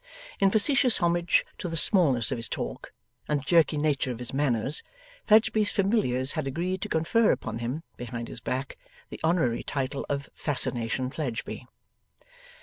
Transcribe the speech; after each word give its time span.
In 0.39 0.49
facetious 0.49 0.97
homage 0.97 1.45
to 1.59 1.67
the 1.69 1.77
smallness 1.77 2.31
of 2.31 2.39
his 2.39 2.49
talk, 2.49 2.91
and 3.27 3.39
the 3.39 3.43
jerky 3.45 3.77
nature 3.77 4.09
of 4.11 4.17
his 4.17 4.33
manners, 4.33 4.81
Fledgeby's 5.27 5.71
familiars 5.71 6.31
had 6.31 6.47
agreed 6.47 6.81
to 6.81 6.89
confer 6.89 7.31
upon 7.31 7.59
him 7.59 7.83
(behind 7.97 8.27
his 8.27 8.41
back) 8.41 8.79
the 9.11 9.19
honorary 9.23 9.61
title 9.61 10.07
of 10.09 10.27
Fascination 10.33 11.11
Fledgeby. 11.11 11.67